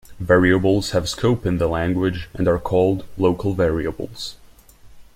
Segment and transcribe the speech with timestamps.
[0.19, 4.35] Variables have scope in the language, and are called "local variables".